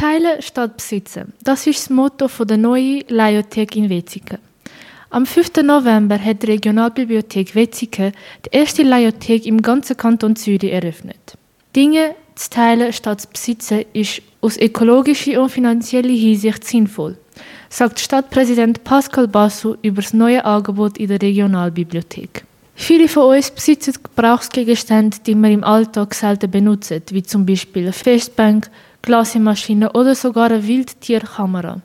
Teilen 0.00 0.40
statt 0.40 0.78
besitzen. 0.78 1.34
Das 1.44 1.66
ist 1.66 1.78
das 1.78 1.90
Motto 1.90 2.26
der 2.46 2.56
neuen 2.56 3.04
Leiothek 3.08 3.76
in 3.76 3.90
Wetzikon. 3.90 4.38
Am 5.10 5.26
5. 5.26 5.56
November 5.62 6.18
hat 6.18 6.42
die 6.42 6.46
Regionalbibliothek 6.46 7.54
Wetzikon 7.54 8.12
die 8.46 8.56
erste 8.56 8.82
Leiothek 8.82 9.44
im 9.44 9.60
ganzen 9.60 9.98
Kanton 9.98 10.36
Zürich 10.36 10.72
eröffnet. 10.72 11.36
Dinge 11.76 12.14
zu 12.34 12.48
teilen 12.48 12.94
statt 12.94 13.20
zu 13.20 13.28
besitzen 13.28 13.84
ist 13.92 14.22
aus 14.40 14.56
ökologischer 14.56 15.42
und 15.42 15.50
finanzieller 15.50 16.08
Hinsicht 16.08 16.64
sinnvoll, 16.64 17.18
sagt 17.68 18.00
Stadtpräsident 18.00 18.82
Pascal 18.84 19.28
Basso 19.28 19.76
über 19.82 20.00
das 20.00 20.14
neue 20.14 20.42
Angebot 20.42 20.96
in 20.96 21.08
der 21.08 21.20
Regionalbibliothek. 21.20 22.46
Viele 22.74 23.08
von 23.08 23.36
uns 23.36 23.50
besitzen 23.50 23.92
Gebrauchsgegenstände, 24.02 25.18
die 25.26 25.34
wir 25.34 25.50
im 25.50 25.62
Alltag 25.62 26.14
selten 26.14 26.50
benutzen, 26.50 27.02
wie 27.10 27.22
zum 27.22 27.44
Beispiel 27.44 27.82
eine 27.82 27.92
Festbank, 27.92 28.70
Glasmaschine 29.02 29.92
oder 29.92 30.14
sogar 30.14 30.50
eine 30.50 30.66
Wildtierkamera. 30.66 31.80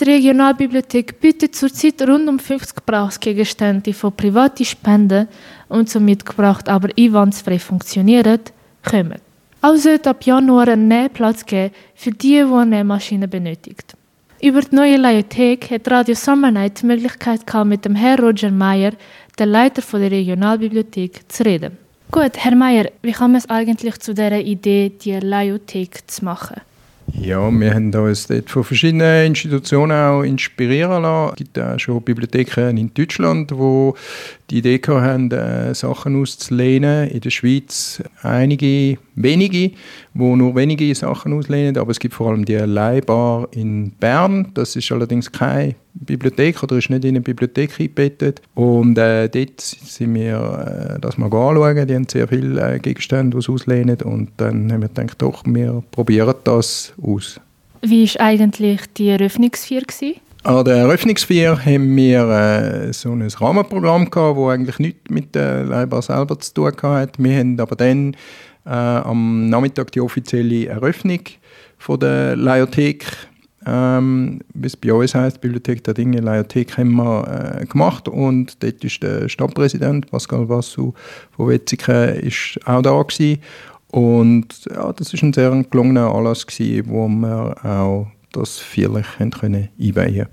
Die 0.00 0.04
Regionalbibliothek 0.04 1.20
bietet 1.20 1.54
zurzeit 1.54 2.02
rund 2.02 2.28
um 2.28 2.38
50 2.38 2.76
Gebrauchsgegenstände, 2.76 3.82
die 3.82 3.92
von 3.92 4.12
privaten 4.12 4.64
Spenden 4.64 5.28
und 5.68 5.88
somit 5.88 6.26
gebraucht 6.26 6.68
aber 6.68 6.88
einwandsfrei 6.98 7.60
funktionieren, 7.60 8.40
kommen. 8.82 9.20
Auch 9.62 9.76
sollte 9.76 10.10
ab 10.10 10.24
Januar 10.26 10.68
ein 10.68 10.88
Nähplatz 10.88 11.46
geben 11.46 11.72
für 11.94 12.10
die, 12.10 12.38
die 12.38 12.42
eine 12.42 12.66
Nähmaschine 12.66 13.28
benötigt. 13.28 13.96
Über 14.42 14.60
die 14.60 14.74
neue 14.74 14.96
Leiothek 14.96 15.70
hat 15.70 15.88
Radio 15.90 16.14
Summer 16.14 16.50
Night 16.50 16.82
die 16.82 16.86
Möglichkeit 16.86 17.46
gehabt, 17.46 17.68
mit 17.68 17.84
dem 17.84 17.94
Herrn 17.94 18.22
Roger 18.22 18.50
Meyer, 18.50 18.92
der 19.38 19.46
Leiter 19.46 19.82
der 19.98 20.10
Regionalbibliothek, 20.10 21.32
zu 21.32 21.44
reden. 21.44 21.83
Gut, 22.14 22.36
Herr 22.36 22.54
Meyer, 22.54 22.92
wie 23.02 23.10
kam 23.10 23.34
es 23.34 23.50
eigentlich 23.50 23.98
zu 23.98 24.14
dieser 24.14 24.38
Idee, 24.38 24.92
die 25.02 25.18
Leiothek 25.18 26.08
zu 26.08 26.24
machen? 26.24 26.60
Ja, 27.12 27.50
wir 27.50 27.74
haben 27.74 27.92
uns 27.92 28.28
dort 28.28 28.48
von 28.48 28.62
verschiedenen 28.62 29.26
Institutionen 29.26 29.90
auch 29.90 30.22
inspirieren 30.22 31.02
lassen. 31.02 31.32
Es 31.32 31.36
gibt 31.38 31.58
auch 31.58 31.76
schon 31.76 32.00
Bibliotheken 32.02 32.76
in 32.76 32.94
Deutschland, 32.94 33.50
die 33.50 33.94
die 34.50 34.58
Idee 34.58 34.80
haben, 34.86 35.30
äh, 35.30 35.74
Sachen 35.74 36.20
auszulehnen. 36.20 37.08
In 37.08 37.20
der 37.20 37.30
Schweiz 37.30 38.02
einige 38.22 38.98
wenige, 39.14 39.72
wo 40.12 40.36
nur 40.36 40.54
wenige 40.54 40.94
Sachen 40.94 41.32
auslehnen, 41.32 41.76
aber 41.78 41.90
es 41.90 41.98
gibt 41.98 42.14
vor 42.14 42.30
allem 42.30 42.44
die 42.44 42.54
Leihbar 42.54 43.48
in 43.52 43.92
Bern. 43.92 44.50
Das 44.54 44.76
ist 44.76 44.92
allerdings 44.92 45.32
keine 45.32 45.76
Bibliothek 45.94 46.62
oder 46.62 46.76
ist 46.76 46.90
nicht 46.90 47.04
in 47.04 47.10
eine 47.10 47.20
Bibliothek 47.20 47.80
eingebettet. 47.80 48.42
Und 48.54 48.98
äh, 48.98 49.28
dort 49.28 49.60
sind 49.60 50.14
wir 50.14 50.96
äh, 50.96 51.00
das 51.00 51.16
mal 51.16 51.26
anschauen. 51.26 51.86
Die 51.86 51.94
haben 51.94 52.08
sehr 52.08 52.28
viele 52.28 52.74
äh, 52.74 52.78
Gegenstände, 52.78 53.36
die 53.36 53.42
sie 53.42 53.52
auslehnen. 53.52 54.00
Und 54.02 54.30
dann 54.36 54.70
haben 54.70 54.82
wir 54.82 54.88
gedacht, 54.88 55.22
doch, 55.22 55.42
wir 55.46 55.82
probieren 55.90 56.34
das 56.44 56.92
aus. 57.02 57.40
Wie 57.80 58.06
war 58.14 58.26
eigentlich 58.26 58.80
die 58.96 59.08
Eröffnungsfeier? 59.08 59.82
An 60.44 60.62
der 60.66 60.76
Eröffnungsfeier 60.76 61.58
haben 61.64 61.96
wir 61.96 62.28
äh, 62.28 62.92
so 62.92 63.12
ein 63.12 63.22
Rahmenprogramm 63.22 64.10
das 64.10 64.36
eigentlich 64.36 64.78
nichts 64.78 65.08
mit 65.08 65.34
der 65.34 65.64
Leihbar 65.64 66.02
selber 66.02 66.38
zu 66.38 66.52
tun 66.52 66.72
hatte. 66.82 67.24
Wir 67.24 67.38
haben 67.38 67.58
aber 67.58 67.74
dann 67.76 68.14
äh, 68.66 68.68
am 68.68 69.48
Nachmittag 69.48 69.92
die 69.92 70.02
offizielle 70.02 70.66
Eröffnung 70.66 71.20
von 71.78 71.98
der 71.98 72.36
Leiothek, 72.36 73.06
ähm, 73.64 74.40
wie 74.52 74.66
es 74.66 74.76
bei 74.76 74.92
uns 74.92 75.14
heisst, 75.14 75.40
Bibliothek 75.40 75.82
der 75.82 75.94
Dinge, 75.94 76.20
Leiothek, 76.20 76.76
haben 76.76 76.94
wir 76.96 77.62
äh, 77.62 77.64
gemacht 77.64 78.06
und 78.06 78.62
dort 78.62 78.84
ist 78.84 79.02
der 79.02 79.30
Stadtpräsident 79.30 80.10
Pascal 80.10 80.46
Vassu 80.46 80.92
von 81.34 81.48
Wetzikon 81.48 82.16
ist 82.20 82.60
auch 82.66 82.82
da 82.82 83.00
gewesen. 83.00 83.40
und 83.90 84.66
ja, 84.70 84.92
das 84.92 85.14
ist 85.14 85.22
ein 85.22 85.32
sehr 85.32 85.64
gelungener 85.70 86.14
Anlass 86.14 86.46
gewesen, 86.46 86.84
wo 86.90 87.08
wir 87.08 87.56
auch 87.64 88.08
das 88.36 88.58
feierlich 88.58 89.06
können 89.40 89.68
einweihen 89.80 90.26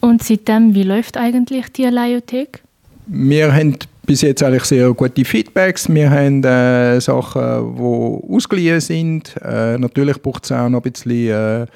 Und 0.00 0.22
seitdem, 0.22 0.74
wie 0.74 0.82
läuft 0.82 1.16
eigentlich 1.16 1.72
die 1.72 1.84
Leiothek? 1.84 2.62
Wir 3.06 3.52
haben 3.52 3.76
bis 4.06 4.22
jetzt 4.22 4.42
eigentlich 4.42 4.64
sehr 4.64 4.92
gute 4.92 5.24
Feedbacks. 5.24 5.88
Wir 5.88 6.10
haben 6.10 6.42
äh, 6.44 7.00
Sachen, 7.00 7.76
die 7.76 8.34
ausgeliehen 8.34 8.80
sind. 8.80 9.34
Äh, 9.42 9.78
natürlich 9.78 10.20
braucht 10.20 10.44
es 10.44 10.52
auch 10.52 10.68
noch 10.68 10.84
ein 10.84 10.92
bisschen 10.92 11.28
äh, 11.30 11.66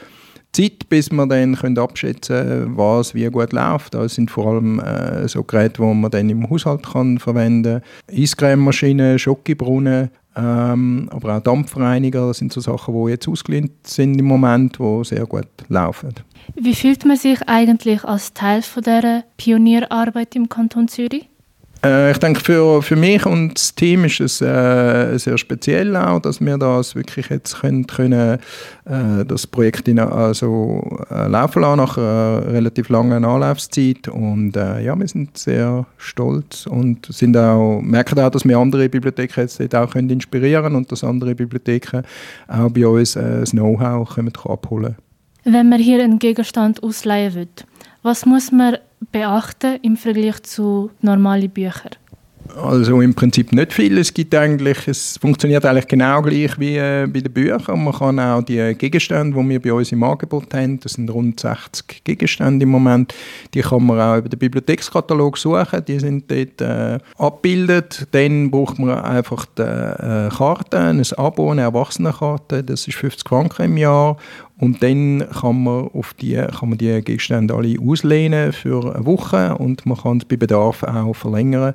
Zeit, 0.52 0.88
bis 0.88 1.10
wir 1.10 1.26
dann 1.26 1.54
können 1.54 1.78
abschätzen 1.78 2.36
können, 2.36 2.76
was 2.76 3.14
wie 3.14 3.26
gut 3.26 3.52
läuft. 3.52 3.94
Das 3.94 4.14
sind 4.14 4.30
vor 4.30 4.46
allem 4.46 4.80
äh, 4.80 5.28
so 5.28 5.42
Geräte, 5.42 5.82
die 5.82 5.94
man 5.94 6.10
dann 6.10 6.30
im 6.30 6.48
Haushalt 6.48 6.86
kann 6.86 7.18
verwenden 7.18 7.82
kann. 8.06 8.18
Eiscrememaschinen, 8.18 9.18
Schokibrunnen, 9.18 10.10
ähm, 10.36 11.08
aber 11.10 11.36
auch 11.36 11.40
Dampfreiniger, 11.40 12.34
sind 12.34 12.52
so 12.52 12.60
Sachen, 12.60 12.94
die 12.94 13.10
jetzt 13.10 13.26
ausgeliehen 13.26 13.70
sind 13.82 14.18
im 14.18 14.26
Moment, 14.26 14.78
die 14.78 15.04
sehr 15.04 15.26
gut 15.26 15.48
laufen. 15.68 16.14
Wie 16.54 16.74
fühlt 16.74 17.04
man 17.04 17.16
sich 17.16 17.48
eigentlich 17.48 18.04
als 18.04 18.34
Teil 18.34 18.62
von 18.62 18.82
dieser 18.82 19.24
Pionierarbeit 19.38 20.36
im 20.36 20.48
Kanton 20.48 20.88
Zürich? 20.88 21.28
Äh, 21.86 22.10
ich 22.10 22.18
denke, 22.18 22.40
für, 22.40 22.82
für 22.82 22.96
mich 22.96 23.24
und 23.26 23.54
das 23.54 23.74
Team 23.74 24.04
ist 24.04 24.20
es 24.20 24.40
äh, 24.40 25.16
sehr 25.18 25.38
speziell 25.38 25.96
auch, 25.96 26.20
dass 26.20 26.40
wir 26.40 26.58
das 26.58 26.94
wirklich 26.94 27.28
jetzt 27.28 27.60
können, 27.60 27.86
können 27.86 28.38
äh, 28.84 29.24
das 29.24 29.46
Projekt 29.46 29.86
in, 29.88 29.98
also, 29.98 30.82
äh, 31.10 31.28
laufen 31.28 31.62
lassen 31.62 31.76
nach 31.78 31.96
einer 31.96 32.42
relativ 32.46 32.88
langen 32.88 33.24
Anlaufzeit 33.24 34.08
und 34.08 34.56
äh, 34.56 34.82
ja, 34.82 34.98
wir 34.98 35.06
sind 35.06 35.38
sehr 35.38 35.86
stolz 35.96 36.66
und 36.66 37.06
sind 37.06 37.36
auch, 37.36 37.80
merken 37.80 38.18
auch, 38.18 38.30
dass 38.30 38.44
wir 38.44 38.58
andere 38.58 38.88
Bibliotheken 38.88 39.46
jetzt 39.46 39.74
auch 39.74 39.90
können 39.90 40.10
inspirieren 40.10 40.74
und 40.74 40.90
dass 40.90 41.04
andere 41.04 41.34
Bibliotheken 41.34 42.02
auch 42.48 42.70
bei 42.70 42.86
uns 42.86 43.16
äh, 43.16 43.40
das 43.40 43.50
Know-how 43.50 44.18
abholen 44.46 44.82
können. 44.82 44.96
Wenn 45.44 45.68
man 45.68 45.78
hier 45.78 46.02
einen 46.02 46.18
Gegenstand 46.18 46.82
ausleihen 46.82 47.34
will, 47.34 47.48
was 48.06 48.24
muss 48.24 48.52
man 48.52 48.78
beachten 49.12 49.80
im 49.82 49.96
Vergleich 49.96 50.40
zu 50.44 50.90
normalen 51.02 51.50
Büchern? 51.50 51.90
Also 52.54 53.00
im 53.00 53.12
Prinzip 53.12 53.52
nicht 53.52 53.72
viel. 53.72 53.98
Es 53.98 54.14
gibt 54.14 54.32
eigentlich, 54.32 54.86
es 54.86 55.18
funktioniert 55.18 55.64
eigentlich 55.64 55.88
genau 55.88 56.22
gleich 56.22 56.56
wie 56.60 56.76
äh, 56.76 57.08
bei 57.12 57.20
den 57.20 57.32
Büchern. 57.32 57.82
Man 57.82 57.92
kann 57.92 58.20
auch 58.20 58.42
die 58.42 58.74
Gegenstände, 58.78 59.36
die 59.36 59.48
wir 59.48 59.60
bei 59.60 59.72
uns 59.72 59.90
im 59.90 60.04
Angebot 60.04 60.54
haben, 60.54 60.78
das 60.78 60.92
sind 60.92 61.10
rund 61.10 61.40
60 61.40 62.04
Gegenstände 62.04 62.62
im 62.62 62.70
Moment, 62.70 63.12
die 63.52 63.62
kann 63.62 63.84
man 63.84 64.00
auch 64.00 64.18
über 64.18 64.28
den 64.28 64.38
Bibliothekskatalog 64.38 65.36
suchen. 65.36 65.84
Die 65.86 65.98
sind 65.98 66.30
dort 66.30 66.60
äh, 66.60 66.98
abgebildet. 67.18 68.06
Dann 68.12 68.50
braucht 68.50 68.78
man 68.78 69.00
einfach 69.00 69.46
die 69.58 69.62
äh, 69.62 70.28
Karte, 70.30 70.78
ein 70.78 71.02
Abo, 71.16 71.50
eine 71.50 71.62
Erwachsenenkarte. 71.62 72.62
Das 72.62 72.86
ist 72.86 72.96
50 72.96 73.28
Franken 73.28 73.64
im 73.64 73.76
Jahr 73.76 74.16
und 74.58 74.82
dann 74.82 75.24
kann 75.40 75.64
man, 75.64 75.88
auf 75.88 76.14
die, 76.14 76.34
kann 76.34 76.70
man 76.70 76.78
die 76.78 77.02
Gegenstände 77.02 77.54
alle 77.54 77.78
auslehnen 77.78 78.52
für 78.52 78.94
eine 78.94 79.04
Woche 79.04 79.56
und 79.56 79.84
man 79.84 79.98
kann 79.98 80.18
es 80.18 80.24
bei 80.24 80.36
Bedarf 80.36 80.82
auch 80.82 81.14
verlängern, 81.14 81.74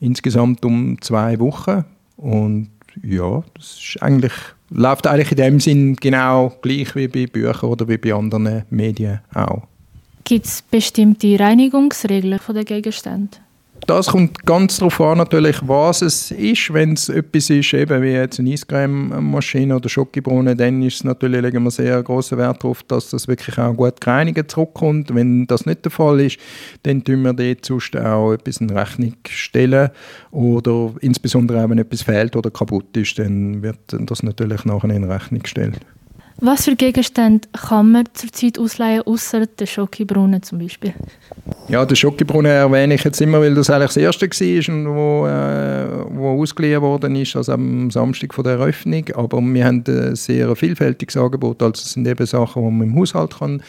insgesamt 0.00 0.64
um 0.64 1.00
zwei 1.02 1.38
Wochen. 1.38 1.84
Und 2.16 2.70
ja, 3.02 3.42
das 3.54 3.78
ist 3.78 4.02
eigentlich, 4.02 4.32
läuft 4.70 5.06
eigentlich 5.06 5.32
in 5.32 5.36
dem 5.36 5.60
Sinn 5.60 5.96
genau 5.96 6.52
gleich 6.62 6.94
wie 6.94 7.08
bei 7.08 7.26
Büchern 7.26 7.68
oder 7.68 7.86
wie 7.88 7.98
bei 7.98 8.14
anderen 8.14 8.64
Medien 8.70 9.20
auch. 9.34 9.62
Gibt 10.24 10.46
es 10.46 10.62
bestimmte 10.62 11.38
Reinigungsregeln 11.38 12.38
der 12.54 12.64
Gegenstände? 12.64 13.38
Das 13.86 14.08
kommt 14.08 14.46
ganz 14.46 14.76
darauf 14.78 15.00
an, 15.00 15.18
natürlich, 15.18 15.56
was 15.66 16.02
es 16.02 16.30
ist. 16.30 16.72
Wenn 16.72 16.92
es 16.92 17.08
etwas 17.08 17.50
ist, 17.50 17.72
eben 17.74 18.02
wie 18.02 18.12
jetzt 18.12 18.38
eine 18.38 18.50
Eiscreme-Maschine 18.50 19.76
oder 19.76 19.88
Schokibrunnen, 19.88 20.56
dann 20.56 20.82
ist 20.82 20.96
es 20.96 21.04
natürlich, 21.04 21.42
legen 21.42 21.64
wir 21.64 21.70
sehr 21.70 22.02
großen 22.02 22.38
Wert 22.38 22.62
darauf, 22.62 22.82
dass 22.84 23.10
das 23.10 23.28
wirklich 23.28 23.58
auch 23.58 23.74
gut 23.74 24.00
gereinigt 24.00 24.50
zurückkommt. 24.50 25.14
Wenn 25.14 25.46
das 25.46 25.66
nicht 25.66 25.84
der 25.84 25.90
Fall 25.90 26.20
ist, 26.20 26.38
dann 26.84 27.02
tun 27.02 27.22
wir 27.22 27.32
dort 27.32 27.96
auch 27.96 28.32
etwas 28.32 28.58
in 28.58 28.70
Rechnung 28.70 29.14
stellen. 29.28 29.90
Oder 30.30 30.92
insbesondere 31.00 31.64
auch, 31.64 31.70
wenn 31.70 31.78
etwas 31.78 32.02
fehlt 32.02 32.36
oder 32.36 32.50
kaputt 32.50 32.96
ist, 32.96 33.18
dann 33.18 33.62
wird 33.62 33.78
das 33.88 34.22
natürlich 34.22 34.64
nachher 34.64 34.90
in 34.90 35.04
Rechnung 35.04 35.42
gestellt. 35.42 35.80
Was 36.44 36.64
für 36.64 36.74
Gegenstände 36.74 37.48
kann 37.68 37.92
man 37.92 38.04
zurzeit 38.14 38.58
ausleihen, 38.58 39.02
außer 39.02 39.46
der 39.46 39.66
Schokibrunnen 39.66 40.42
zum 40.42 40.58
Beispiel? 40.58 40.94
Ja, 41.68 41.86
den 41.86 41.96
Schokibrunnen 41.96 42.50
erwähne 42.50 42.94
ich 42.94 43.04
jetzt 43.04 43.20
immer, 43.20 43.40
weil 43.40 43.54
das 43.54 43.70
eigentlich 43.70 43.94
das 43.94 43.96
erste 43.96 44.26
war, 44.28 44.74
und 44.74 44.94
wo, 44.94 45.26
äh, 45.26 46.04
wo 46.10 46.42
ausgeliehen 46.42 46.82
worden 46.82 47.14
ist, 47.16 47.36
also 47.36 47.52
am 47.52 47.90
Samstag 47.90 48.34
von 48.34 48.44
der 48.44 48.54
Eröffnung. 48.54 49.04
Aber 49.14 49.40
wir 49.40 49.64
haben 49.64 49.84
ein 49.86 50.16
sehr 50.16 50.54
vielfältiges 50.56 51.16
Angebot. 51.16 51.62
Also 51.62 51.82
es 51.84 51.92
sind 51.92 52.06
eben 52.06 52.26
Sachen, 52.26 52.64
die 52.64 52.70
man 52.70 52.88
im 52.88 52.96
Haushalt 52.98 53.38
kann 53.38 53.62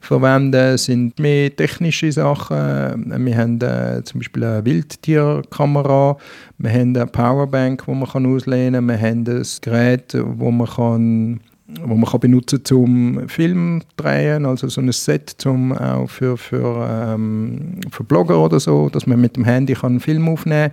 verwenden 0.00 0.52
kann, 0.52 0.78
sind 0.78 1.18
mehr 1.18 1.54
technische 1.54 2.10
Sachen. 2.12 3.26
Wir 3.26 3.36
haben 3.36 3.60
äh, 3.60 4.02
zum 4.04 4.20
Beispiel 4.20 4.44
eine 4.44 4.64
Wildtierkamera, 4.64 6.16
wir 6.58 6.70
haben 6.70 6.96
eine 6.96 7.06
Powerbank, 7.06 7.84
die 7.86 7.92
man 7.92 8.34
auslehnen 8.34 8.86
kann, 8.86 9.00
wir 9.00 9.08
haben 9.08 9.26
ein 9.26 9.46
Gerät, 9.60 10.16
wo 10.20 10.50
man 10.50 10.66
kann 10.66 11.40
wo 11.82 11.94
man 11.94 12.08
kann 12.10 12.20
benutzen 12.20 12.64
zum 12.64 13.28
Film 13.28 13.82
drehen, 13.96 14.46
also 14.46 14.68
so 14.68 14.80
ein 14.80 14.92
Set 14.92 15.34
zum 15.38 15.72
auch 15.72 16.08
für, 16.08 16.36
für, 16.36 16.88
ähm, 16.88 17.80
für 17.90 18.04
Blogger 18.04 18.38
oder 18.38 18.60
so, 18.60 18.88
dass 18.88 19.06
man 19.06 19.20
mit 19.20 19.36
dem 19.36 19.44
Handy 19.44 19.74
kann 19.74 19.92
einen 19.92 20.00
Film 20.00 20.28
aufnehmen 20.28 20.72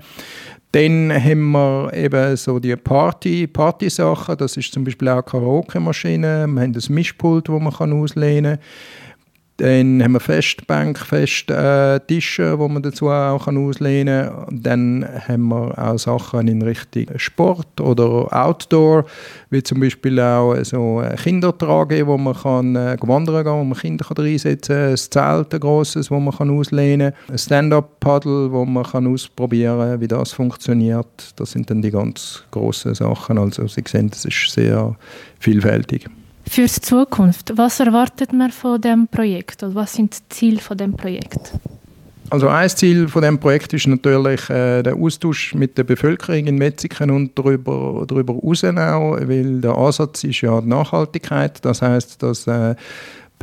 Dann 0.72 1.12
haben 1.12 1.52
wir 1.52 1.94
eben 1.94 2.38
so 2.38 2.60
die 2.60 2.76
Party, 2.76 3.48
Party-Sachen, 3.48 4.38
das 4.38 4.56
ist 4.58 4.72
zum 4.72 4.84
Beispiel 4.84 5.10
auch 5.10 5.24
Karaoke-Maschine, 5.24 6.48
wir 6.48 6.62
haben 6.62 6.74
das 6.74 6.90
Mischpult, 6.90 7.50
das 7.50 7.60
man 7.60 7.94
auslehnen 7.94 8.58
kann. 8.58 8.66
Dann 9.64 10.04
haben 10.04 10.12
wir 10.12 10.20
Festbank, 10.20 11.00
Festtische, 11.00 12.44
äh, 12.44 12.60
wo 12.60 12.68
man 12.68 12.84
dazu 12.84 13.08
auch 13.08 13.48
auslehnen 13.48 14.30
kann. 14.30 14.62
Dann 14.62 15.08
haben 15.26 15.48
wir 15.48 15.80
auch 15.80 15.98
Sachen 15.98 16.50
in 16.50 16.62
Richtung 16.62 17.06
Sport 17.16 17.80
oder 17.80 18.28
Outdoor, 18.30 19.06
wie 19.52 19.64
zum 19.64 19.80
Beispiel 19.80 20.20
auch 20.20 20.58
so 20.64 21.02
Kindertrage, 21.16 22.06
wo 22.06 22.18
man 22.18 22.34
kann 22.34 22.76
äh, 22.76 22.98
wandern 23.04 23.46
kann, 23.46 23.60
wo 23.60 23.64
man 23.64 23.78
Kinder 23.78 24.04
kann 24.04 24.18
reinsetzen 24.18 24.76
kann, 24.76 24.90
ein 24.90 24.98
Zelt, 24.98 25.54
ein 25.54 25.60
grosses, 25.62 26.12
wo 26.12 26.20
man 26.20 26.36
kann 26.36 26.50
auslehnen 26.50 27.14
kann, 27.14 27.34
ein 27.34 27.38
Stand-Up-Paddle, 27.38 28.52
wo 28.52 28.66
man 28.66 28.84
kann 28.84 29.08
ausprobieren 29.08 29.80
kann, 29.80 30.02
wie 30.02 30.10
das 30.10 30.34
funktioniert. 30.34 31.32
Das 31.38 31.52
sind 31.52 31.70
dann 31.70 31.82
die 31.82 31.92
ganz 31.92 32.44
grossen 32.52 32.96
Sachen. 32.96 33.38
Also 33.38 33.66
Sie 33.70 33.84
sehen, 33.88 34.10
das 34.10 34.26
ist 34.26 34.52
sehr 34.52 34.94
vielfältig. 35.40 36.10
Für 36.46 36.66
die 36.66 36.82
Zukunft, 36.82 37.58
was 37.58 37.80
erwartet 37.80 38.34
man 38.34 38.52
von 38.52 38.80
dem 38.80 39.08
Projekt 39.08 39.64
oder 39.64 39.76
was 39.76 39.94
sind 39.94 40.14
die 40.16 40.30
Ziele 40.30 40.60
von 40.60 40.78
dem 40.78 40.94
Projekt? 40.94 41.54
Also 42.30 42.48
ein 42.48 42.70
Ziel 42.70 43.08
von 43.08 43.22
dem 43.22 43.38
Projekt 43.38 43.74
ist 43.74 43.86
natürlich 43.86 44.50
äh, 44.50 44.82
der 44.82 44.96
Austausch 44.96 45.54
mit 45.54 45.78
der 45.78 45.84
Bevölkerung 45.84 46.48
in 46.48 46.58
Metzigen 46.58 47.12
und 47.12 47.38
darüber, 47.38 48.06
darüber 48.08 48.34
hinaus 48.34 48.64
auch, 48.64 49.18
weil 49.28 49.62
der 49.62 49.76
Ansatz 49.78 50.24
ist 50.24 50.42
ja 50.42 50.60
die 50.60 50.68
Nachhaltigkeit. 50.68 51.64
Das 51.64 51.84
heißt, 51.84 52.24
dass 52.24 52.48
äh, 52.48 52.76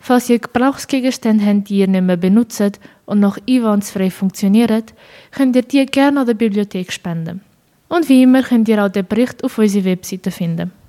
Falls 0.00 0.30
ihr 0.30 0.38
Gebrauchsgegenstände 0.38 1.44
habt, 1.44 1.68
die 1.68 1.78
ihr 1.78 1.88
nicht 1.88 2.02
mehr 2.02 2.16
benutzt 2.16 2.78
und 3.06 3.18
noch 3.20 3.38
einwandsfrei 3.48 4.10
funktionieren, 4.10 4.84
könnt 5.30 5.56
ihr 5.56 5.62
die 5.62 5.86
gerne 5.86 6.20
an 6.20 6.26
der 6.26 6.34
Bibliothek 6.34 6.92
spenden. 6.92 7.40
Und 7.88 8.08
wie 8.08 8.22
immer 8.22 8.42
könnt 8.42 8.68
ihr 8.68 8.84
auch 8.84 8.90
den 8.90 9.06
Bericht 9.06 9.42
auf 9.44 9.58
unserer 9.58 9.84
Webseite 9.84 10.30
finden. 10.30 10.72